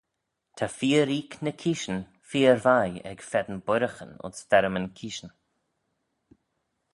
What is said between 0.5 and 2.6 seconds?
Ta fir-oik ny keeshyn feer